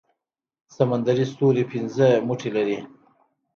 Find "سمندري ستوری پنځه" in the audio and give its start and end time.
0.75-2.07